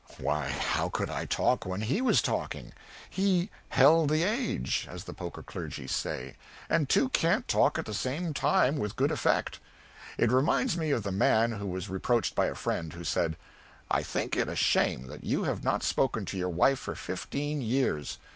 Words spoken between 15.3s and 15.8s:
have